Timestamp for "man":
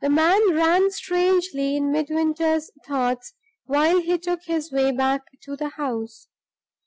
0.09-0.55